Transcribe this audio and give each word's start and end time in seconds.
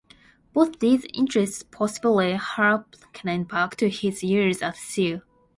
Both 0.51 0.79
these 0.79 1.05
interests 1.13 1.61
possibly 1.61 2.33
hearkened 2.33 3.47
back 3.47 3.75
to 3.75 3.87
his 3.87 4.23
years 4.23 4.63
at 4.63 4.75
sea. 4.75 5.21